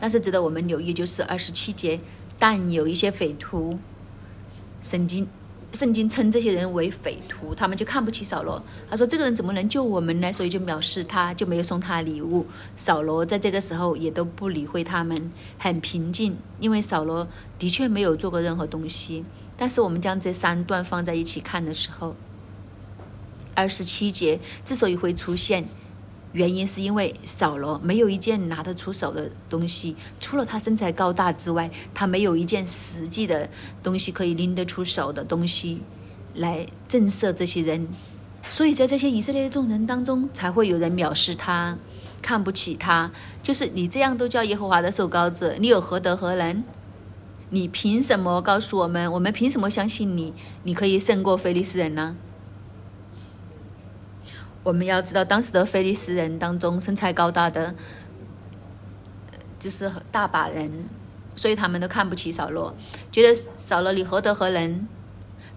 [0.00, 2.00] 但是值得我们留意就是二十七节，
[2.38, 3.78] 但有一些匪徒，
[4.80, 5.28] 圣经
[5.72, 8.62] 圣经称这些人为匪徒，他们就看不起扫罗。
[8.88, 12.46] 他说：“这个人怎么能救我们呢？”所以就藐视他，就没有送他礼物。
[12.76, 17.26] 扫罗在这个时候也都不理会他们，很平静，因为扫罗
[17.58, 19.24] 的确没有做过任何东西。
[19.56, 22.14] 但是我们将这三段放在一起看的时候，
[23.54, 25.66] 二十七节之所以会出现。
[26.34, 33.48] 原因是因为扫罗没有一件拿得出手的东西，除了他身材高大之外，他没有一件实际的
[33.84, 35.80] 东西可以拎得出手的东西
[36.34, 37.86] 来震慑这些人，
[38.48, 41.78] 所以在这些以色列的众人当中，才会有人藐视他，
[42.20, 43.12] 看不起他。
[43.40, 46.64] 就是你这样都叫耶和华的受膏者，你有何德何能？
[47.50, 49.12] 你凭什么告诉我们？
[49.12, 50.34] 我们凭什么相信你？
[50.64, 52.16] 你可以胜过菲利斯人呢？
[54.64, 57.74] 我们要知道，当时的菲利斯人当中，身材高大的
[59.58, 60.88] 就是大把人，
[61.36, 62.74] 所以他们都看不起扫罗，
[63.12, 64.88] 觉得扫罗你何德何能，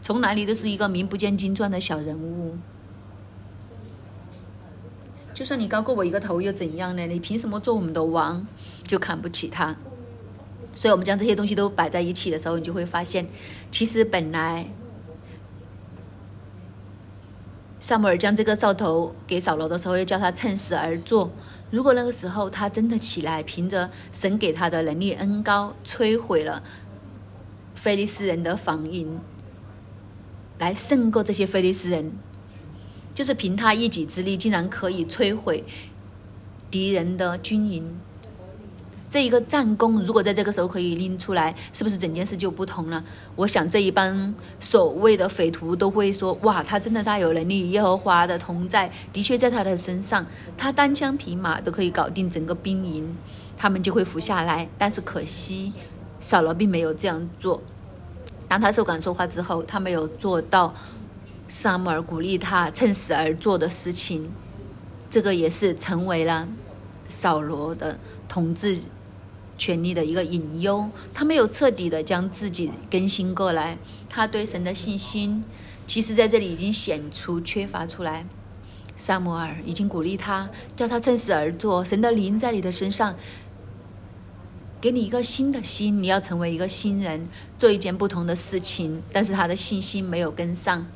[0.02, 2.58] 从哪里都是一个名不见经传的小人物。
[5.34, 7.08] 就算你高过我一个头又怎样呢？
[7.08, 8.46] 你凭什么做我们的王？
[8.84, 9.74] 就看不起他。
[10.76, 13.26] 所以，我们将这些东西都摆在一起的时候，你就会发现，
[13.72, 14.67] 其实本来。
[17.88, 21.32] 萨姆尔将这个哨头给扫罗的时候，又叫他趁势而坐。
[21.71, 26.62] 如果那个时候他真的起来，凭着神给他的能力恩高，摧毁了
[27.76, 29.21] 菲利斯人的防营，
[30.60, 32.12] 来胜过这些菲利斯人，
[33.15, 35.63] 就是凭他一己之力，竟然可以摧毁
[36.69, 37.97] 敌人的军营。
[39.17, 43.03] 这一个战功，如果在这个时候可以拎出来，是不是整件事就不同了？
[43.36, 50.23] 我想这一帮所谓的匪徒都会说：“哇，他真的大有能力，耶和华的同在的确在他的身上，
[50.56, 53.17] 他单枪匹马都可以搞定整个兵营，
[53.58, 55.73] 他们就会服下来。”但是可惜，
[56.19, 57.60] 扫罗并没有这样做。
[58.47, 60.75] 当他受感说话之后，他没有做到
[61.47, 64.32] 萨姆尔鼓励他趁势而做的事情，
[65.10, 66.47] 这个也是成为了
[67.10, 67.97] 扫罗的
[68.30, 68.77] 统治。
[69.58, 75.43] 权力的一个隐忧，他没有彻底的将自己更新过来，他对神的信心，
[75.86, 78.26] 其实在这里已经显出缺乏出来。
[78.96, 83.15] 萨摩尔已经鼓励他，叫他趁势而做，神的灵在你的身上，
[84.82, 87.28] 给你一个新的心，你要成为一个新人，
[87.60, 89.04] 做一件不同的事情。
[89.12, 90.88] 但是他的信心没有跟上，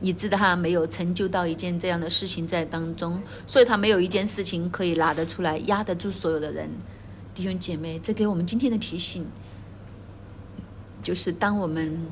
[0.00, 6.70] 以致他没有成就到一件这样的事情在当中，所以他没有一件事情可以拿得出来压得住所有的人。
[7.40, 9.26] 弟兄姐妹，这给我们今天的提醒，
[11.02, 12.06] 就是当我们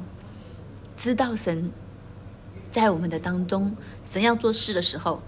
[0.97, 1.71] 知道神
[2.71, 5.21] 在我们的当中，神要做事的时候，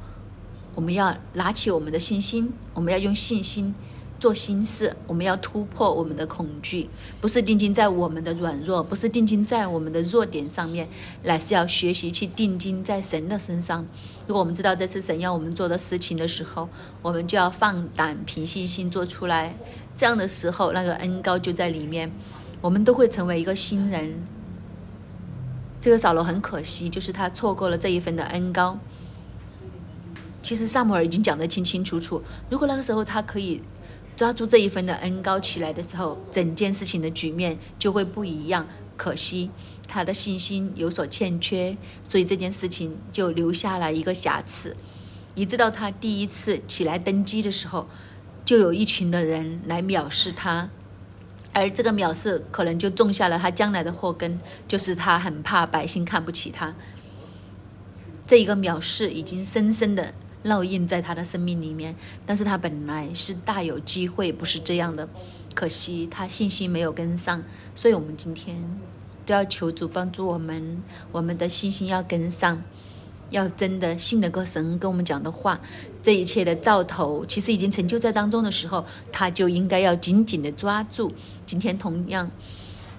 [0.74, 3.74] 我们要拿起我们的信心，我们要用信心
[4.18, 6.88] 做心事，我们要突破我们的恐惧，
[7.20, 10.88] 不是定睛在我们的软弱，不是定睛在我们的弱点上面，
[11.24, 13.86] 乃是要学习去定睛在神的身上。
[14.26, 16.70] 如果我们知道这是神要我们做的事情的时候，
[17.02, 19.56] 我们就要放胆凭信心做出来。
[19.96, 22.10] 这样的时候，那个恩高就在里面，
[22.60, 24.22] 我们都会成为一个新人。
[25.80, 28.78] 这个扫罗很可惜，就是他错过了这一份的恩高。
[30.42, 33.62] 其实萨摩尔已经讲得清清楚楚，如果那个时候他可以
[34.16, 38.66] 抓住这一份的恩高起来的时候，整件事情的局面就会不一样。
[38.96, 39.50] 可惜
[39.88, 41.76] 他的信心有所欠缺，
[42.08, 44.76] 所以这件事情就留下了一个瑕疵。
[45.34, 47.86] 一直到他第一次起来登基的时候。
[48.50, 50.68] 就有一群的人来藐视他，
[51.52, 56.74] 而这个藐视可能就种下了他将来的祸根，就是他很怕百姓看不起他。
[58.26, 61.94] 这一个藐视已经深深的烙印在他的生命里面，
[62.26, 65.08] 但是他本来是大有机会不是这样的，
[65.54, 67.44] 可惜他信心没有跟上，
[67.76, 68.60] 所以我们今天
[69.24, 70.82] 都要求主帮助我们，
[71.12, 72.60] 我们的信心要跟上。
[73.30, 75.58] 要真的信得过神跟我们讲的话，
[76.02, 81.12] 这一切的兆头其实已经成就在当中的时候，他就应该要紧紧的抓住。
[81.46, 82.30] 今天同样，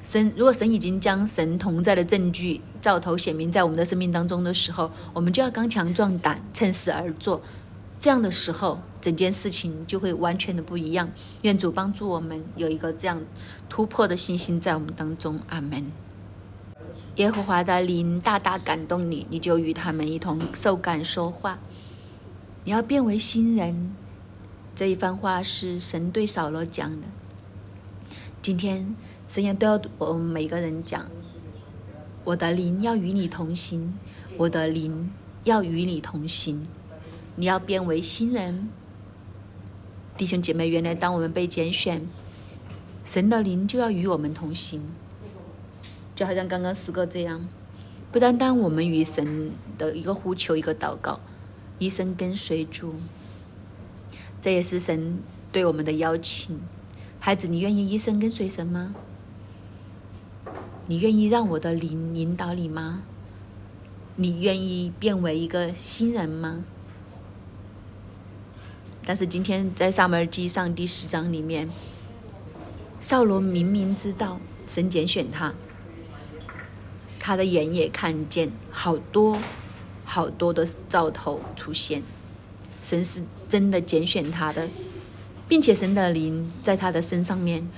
[0.03, 7.41] 神如果神已经将神同在的证据兆头显明在我们的生命当中的时候，我们就要刚强壮胆，趁势而做。
[7.99, 11.11] 这样的时候，整件事情就会完全的不一样。
[11.43, 13.21] 愿主帮助我们有一个这样
[13.69, 15.39] 突破的信心在我们当中。
[15.49, 15.91] 阿门。
[17.15, 21.59] 耶和华的灵大大感动你，你就与他们一同受感说话。
[22.63, 23.93] 你要变为新人。
[24.73, 27.07] 这一番话是神对扫罗讲的。
[28.41, 28.95] 今天
[29.27, 31.05] 神也都要我们每个人讲：
[32.23, 33.93] 我的灵要与你同行，
[34.37, 35.11] 我的灵
[35.43, 36.63] 要与你同行。
[37.35, 38.69] 你要变为新人，
[40.17, 40.69] 弟兄姐妹。
[40.69, 42.07] 原来当我们被拣选，
[43.03, 44.81] 神的灵就要与我们同行，
[46.21, 47.43] 就好像刚刚诗歌这样，
[48.11, 51.19] 不单单我们与神的一个呼求、一个祷告，
[51.79, 52.93] 一生跟随主，
[54.39, 55.17] 这也是神
[55.51, 56.59] 对我们的邀请。
[57.19, 58.93] 孩子，你愿意一生跟随神吗？
[60.85, 63.01] 你愿意让我的灵引导你吗？
[64.17, 66.63] 你愿意变为一个新人吗？
[69.03, 71.67] 但是今天在上面记上第十章里面。
[72.99, 75.55] 扫罗明明知道神拣选他，
[77.23, 79.37] 他的眼也看见好多
[80.03, 82.01] 好多的兆头出现，
[82.81, 84.67] 神是真的拣选他的，
[85.47, 87.69] 并且神的灵在他的身上面，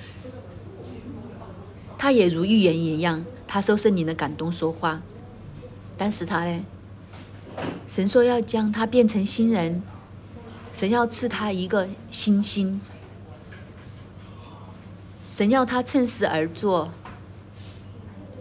[1.98, 5.02] 他也如预言一样，他受圣灵的感动说话，
[5.98, 6.64] 但是他呢，
[7.86, 9.84] 神说要将他变成新人，
[10.72, 12.80] 神要赐他一个新心。
[15.30, 16.92] 神要他趁势而做，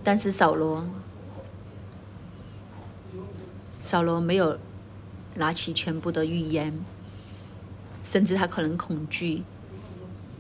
[0.05, 0.85] 但是扫罗，
[3.81, 4.59] 扫罗没有
[5.37, 6.77] 拿起全部的预言，
[8.05, 9.43] 甚至他可能恐惧，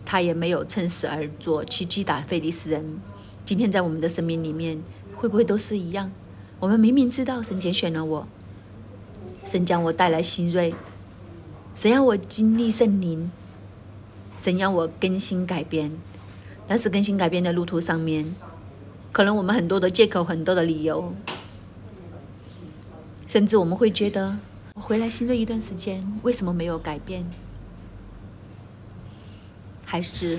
[0.05, 3.01] 他也没有趁势而做去击打菲利斯人。
[3.45, 4.83] 今天在我们的生命里面，
[5.17, 6.11] 会不会都是一样？
[6.59, 8.27] 我们明明知道神拣选了我，
[9.45, 10.75] 神将我带来新锐，
[11.75, 13.31] 神要我经历圣灵，
[14.37, 15.93] 神要我更新改变。
[16.69, 18.33] 但是更新改变的路途上面，
[19.13, 21.15] 可能我们很多的借口、很多的理由，
[23.27, 24.39] 甚至我们会觉得，
[24.73, 27.27] 我回来新锐一段时间，为什么没有改变？
[29.85, 30.39] 还是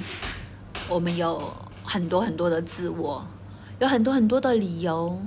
[0.90, 1.54] 我们有
[1.84, 3.28] 很多很多的自我，
[3.78, 5.22] 有很多很多的理由，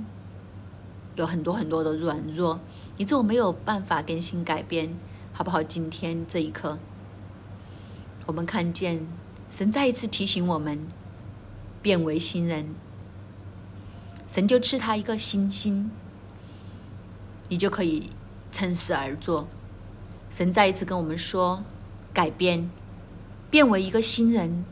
[1.15, 2.59] 有很多很多的软弱，
[2.97, 4.93] 以致我没有办法更新改变，
[5.31, 5.63] 好不好？
[5.63, 6.77] 今天这一刻，
[8.25, 9.07] 我们看见。
[9.49, 10.85] 神再一次提醒我们，
[11.81, 12.75] 变为新人，
[14.27, 15.89] 神就赐他一个新心，
[17.49, 18.11] 你就可以
[18.51, 19.47] 趁势而做。
[20.29, 21.63] 神再一次跟我们说，
[22.13, 22.69] 改变，
[23.49, 24.65] 变为一个新人，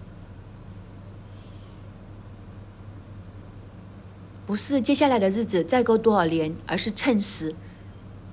[4.46, 7.56] 不是接下来的日子再过多少年，而是趁时，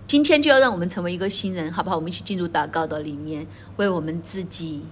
[0.07, 1.97] 今天就要让我们成为一个新人，好不好？
[1.97, 3.47] 我们一起进入祷告的里面，
[3.77, 4.83] 为我们自己。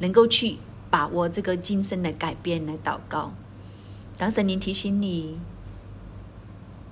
[0.00, 0.58] 能够去
[0.90, 3.32] 把握这个今生的改变来祷告，
[4.16, 5.38] 当神灵提醒你，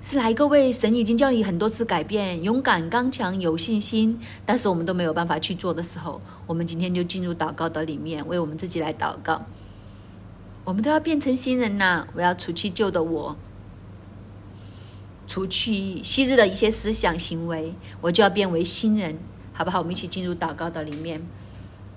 [0.03, 0.73] 是哪一个位？
[0.73, 9.47] 神已经叫你很多次改变，勇敢、刚强、有信心，但是我们都没有办法去做的时候，我们今天就进入祷告的里面，为我们自己来祷告。
[10.65, 12.07] 我们都要变成新人呐！
[12.15, 13.37] 我要除去旧的我，
[15.27, 19.19] 除去昔日的一些思想行为，我就要变为新人，
[19.53, 19.79] 好不好？
[19.79, 21.23] 我们一起进入祷告的里面。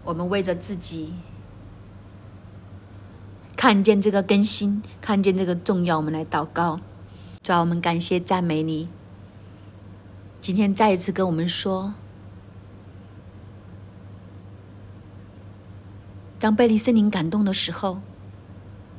[0.04, 1.14] 我们为着自己
[3.66, 6.80] 看见这个更新，看见这个重要，我们来祷告。
[7.42, 8.88] 主要我们感谢赞美你。
[10.40, 11.96] 今天再一次跟我们说，
[16.38, 18.02] 当被你圣灵感动的时候，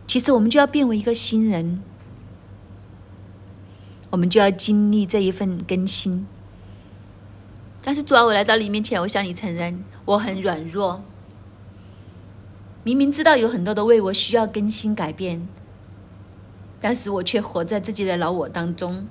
[0.09, 1.81] 其实我们就要变为一个新人，
[4.11, 6.27] 我们就要经历这一份更新。
[7.85, 9.85] 但是主要我来到你面前，我向你承认。
[10.07, 11.05] 我很软弱，
[12.87, 15.49] 明明知道有很多的为我需要更新改变，
[16.80, 19.09] 但是我却活在自己的老我当中，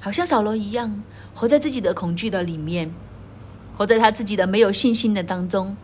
[0.00, 1.00] 好像扫罗一样，
[1.36, 2.92] 活在自己的恐惧的里面，
[3.76, 5.76] 活在他自己的没有信心的当中，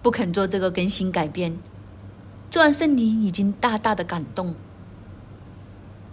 [0.00, 1.58] 不肯做这个更新改变。
[2.50, 4.54] 做完圣灵已经大大的感动，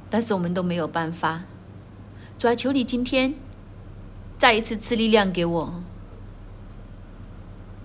[0.10, 1.44] 但是我们都没有办法。
[2.38, 3.36] 主啊，求你今天
[4.38, 5.82] 再一次赐力量给我。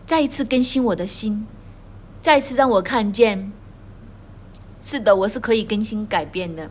[0.07, 1.48] 再一次更新我的心，
[2.22, 3.52] 再一次让我看见，
[4.80, 6.70] 是的，我是可以更新改变的。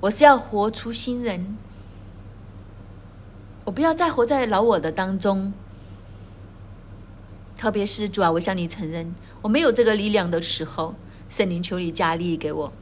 [0.00, 1.58] 我是要活出新人，
[3.66, 5.52] 我不要再活在老我的当中。
[7.54, 10.94] 特别是主啊，我向你承认，我没有这个力量的时候，
[11.28, 12.72] 圣灵求你加力给我，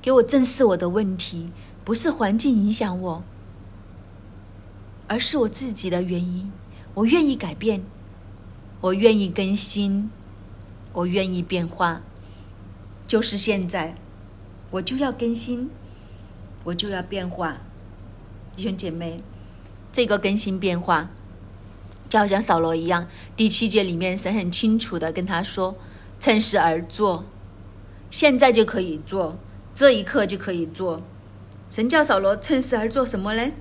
[0.00, 1.50] 给我正视我的问题，
[1.84, 3.22] 不是环境影响我，
[5.06, 6.50] 而是我自己的原因。
[6.96, 7.84] 我愿意改变，
[8.80, 10.10] 我愿意更新，
[10.94, 12.00] 我愿意变化，
[13.06, 13.96] 就是现在，
[14.70, 15.68] 我就要更新，
[16.64, 17.58] 我就要变化。
[18.56, 19.22] 弟兄姐妹，
[19.92, 21.10] 这个更新变化，
[22.08, 23.06] 就好像扫罗一样。
[23.36, 25.76] 第七节里面，神很清楚的跟他说
[26.18, 27.26] ：“趁势而做，
[28.10, 29.36] 现在就可以做，
[29.74, 31.02] 这一刻就可以做。”
[31.68, 33.52] 神叫扫罗趁势而做什么呢？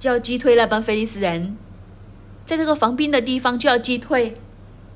[0.00, 1.56] 叫击退那帮菲利斯人。
[2.48, 4.38] 在这个防兵的地方就要击退。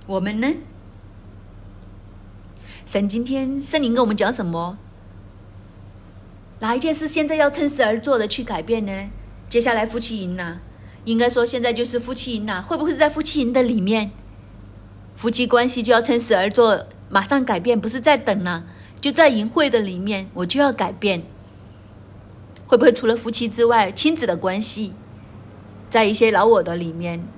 [0.07, 0.55] 我们呢？
[2.86, 4.78] 神今天圣灵跟我们讲什么？
[6.61, 9.11] 哪一件事现在要趁势而做的去改变呢？
[9.50, 10.61] 接下来夫妻营呐，
[11.05, 14.12] 应该说现在就是夫妻营呐，会不会在夫妻营的里面？
[15.14, 18.64] 夫妻关系就要趁势而做，马上改变，不是在等啊，
[18.98, 21.24] 就在营会的里面，我就要改变。
[22.66, 24.94] 会不会除了夫妻之外，亲子的关系，
[25.90, 27.28] 在一些老我的里面，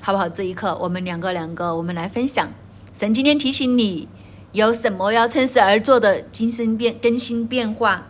[0.00, 0.28] 好不好？
[0.28, 2.48] 这一刻，我们两个两个，我们来分享。
[2.92, 4.08] 神今天提醒你，
[4.52, 8.06] 有什么要趁势而做的精神变更新变化，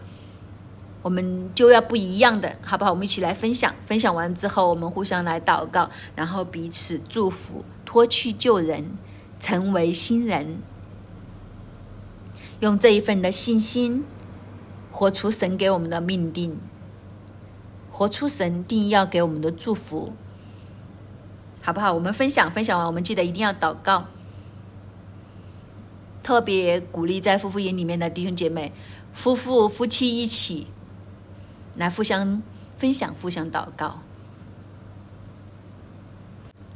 [1.02, 2.90] 我们就要不一样的，好不好？
[2.90, 3.74] 我们一起来分享。
[3.84, 8.96] 分享完之后，我们互相来祷告，然后彼此祝福，脱去旧人，
[9.40, 10.58] 成为新人，
[12.60, 14.04] 用这一份的信心。
[14.90, 16.58] 活出神给我们的命定，
[17.92, 20.12] 活出神定要给我们的祝福，
[21.68, 21.92] 好不好？
[21.92, 24.06] 我们分享分享完，我们记得一定要祷告。
[26.22, 28.72] 特别鼓励在夫妇营里面的弟兄姐妹，
[29.12, 30.68] 夫妇夫妻一起
[31.76, 32.42] 来互相
[32.78, 33.98] 分享、互相祷告。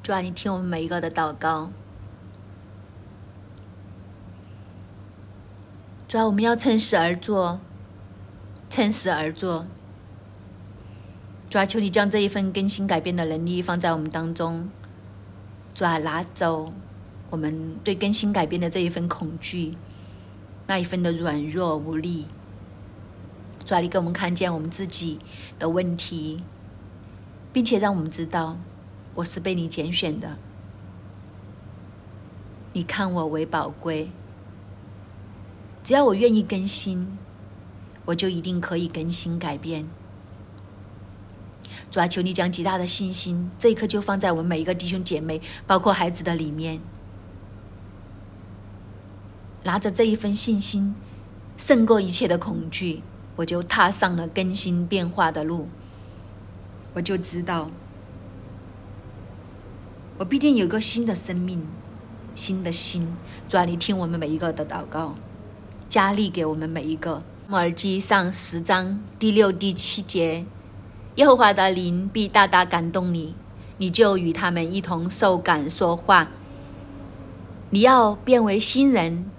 [0.03, 1.71] 主啊，你听我们每一个的祷告。
[6.07, 7.61] 主啊，我们要趁势而做。
[8.69, 9.65] 趁势而做，
[11.49, 14.69] 主啊，求你将这一份更新改变的能力放在我们当中，
[15.75, 16.73] 主啊，拿走
[17.31, 19.75] 我们对更新改变的这一份恐惧，
[20.67, 22.27] 那一份的软弱无力。
[23.65, 25.19] 主啊，你给我们看见我们自己
[25.59, 26.43] 的问题，
[27.53, 28.59] 并且让我们知道
[29.15, 30.37] 我是被你拣选的，
[32.73, 34.11] 你看我为宝贵，
[35.83, 37.19] 只要我愿意更新。
[38.05, 39.87] 我就一定可以更新改变。
[41.93, 46.81] 主啊，求你将极大的信心，这一刻就放在我们每一个弟兄姐妹，包括孩子的里面。
[49.65, 50.95] 拿着这一份信心，
[51.59, 53.03] 胜过一切的恐惧，
[53.37, 55.69] 我就踏上了更新变化的路。
[56.95, 57.71] 我就知道，
[60.17, 61.69] 我必定有个新的生命，
[62.35, 63.15] 新的心。
[63.51, 65.15] 主啊，你听我们每一个的祷告，
[65.91, 67.23] 加力给我们每一个。
[67.47, 70.47] 摩尔记上十章第六、第七节，
[71.17, 73.35] 耶和华的灵必大大感动你，
[73.77, 76.29] 你就与他们一同受感说话。
[77.71, 79.31] 你要变为新人，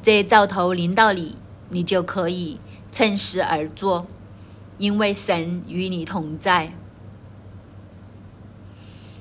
[0.00, 1.36] 这兆头临到你，
[1.70, 2.58] 你就可以
[2.92, 4.06] 趁势而作，
[4.78, 6.72] 因为神与你同在。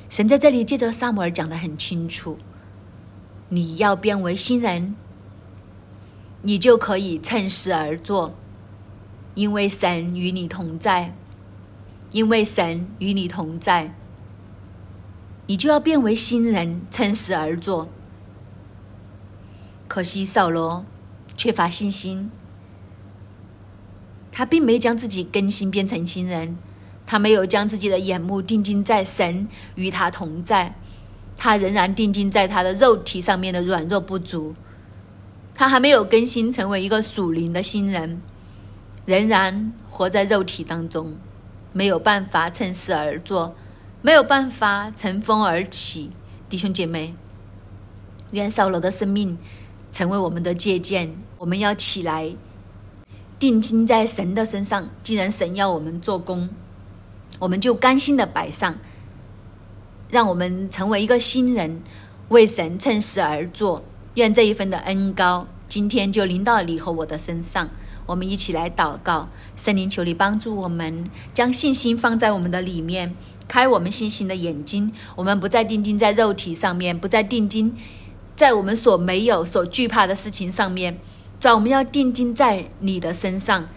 [0.10, 2.38] 神在这里借着萨摩尔讲的很清楚，
[3.50, 4.96] 你要变为新人。
[6.44, 8.34] 你就可以趁势而作，
[9.38, 11.14] 因为神与你同在，
[12.12, 13.94] 因为神与你同在，
[15.46, 17.88] 你就要变为新人，趁势而做。
[19.88, 20.84] 可惜扫罗
[21.36, 22.32] 缺乏信心，
[24.32, 26.58] 他并没将自己更新变成新人，
[27.06, 30.74] 他没有将自己的眼目定睛在神与他同在，
[31.36, 34.56] 他仍然定睛在他的肉体上面的软弱不足。
[35.54, 38.20] 他还没有更新成为一个属灵的新人，
[39.08, 41.16] 仍然活在肉体当中，
[41.72, 43.55] 没有办法趁势而做，
[44.01, 46.12] 没有办法乘风而起。
[46.49, 47.16] 弟兄姐妹，
[48.32, 49.38] 愿扫罗的生命
[49.93, 51.16] 成为我们的借鉴。
[51.38, 52.36] 我们要起来，
[53.39, 54.89] 定睛在神的身上。
[55.01, 56.49] 既然神要我们做工，
[57.39, 58.76] 我们就甘心的摆上，
[60.10, 61.82] 让我们成为一个新人，
[62.28, 63.86] 为神趁势而做。
[64.16, 67.70] 愿这一份的恩高，今天就临到你和我的身上。
[68.08, 73.16] 我们一起来祷告，圣灵求你帮助我们，将信心放在我们的里面，
[73.47, 74.91] 开我们信心的眼睛。
[75.16, 77.76] 我们不再定睛在肉体上面，不再定睛
[78.36, 80.97] 在我们所没有、所惧怕的事情上面。
[81.39, 83.68] 主，我们要定睛在你的身上。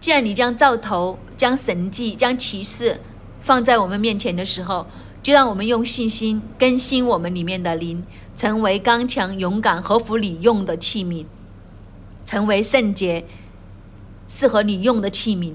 [0.00, 3.00] 既然你将兆头、将神迹、将启示
[3.40, 4.88] 放在我们面前的时候，
[5.22, 8.04] 就让我们用信心更新我们里面的灵。
[8.34, 11.26] 成为刚强、勇敢、合乎你用的器皿，
[12.24, 13.26] 成为圣洁、
[14.32, 15.52] 适合你用的器皿，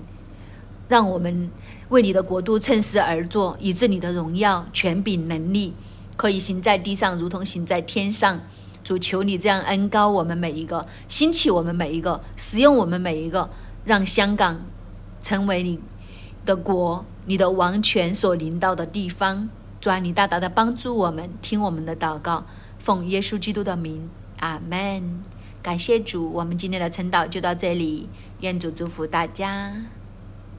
[0.88, 1.50] 让我们
[1.90, 5.74] 为你的国度趁势而作，以致你的荣耀、权柄、能力
[6.16, 8.40] 可以行在地上，如同行在天上。
[8.84, 13.50] 主求你这样恩高我们每一个，兴起我们每一个，使用我们每一个，
[13.84, 14.62] 让香港
[15.24, 15.80] 成为你
[16.46, 19.50] 的国、你的王权所领导的地方。
[19.82, 22.46] 主啊，你大大的帮助我们，听我们的祷告。
[22.78, 24.08] 奉耶稣基督的名，
[24.38, 25.24] 阿门。
[25.64, 28.08] 感谢主，我们今天的晨祷就到这里。
[28.42, 29.74] 愿主祝福大家。